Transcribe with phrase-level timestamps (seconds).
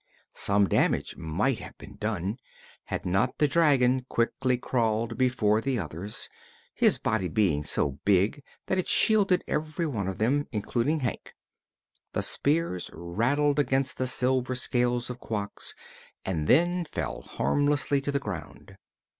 [0.33, 2.39] Some damage might have been done
[2.85, 6.27] had not the dragon quickly crawled before the others,
[6.73, 11.35] his body being so big that it shielded every one of them, including Hank.
[12.13, 15.75] The spears rattled against the silver scales of Quox
[16.25, 18.77] and then fell harmlessly to the ground.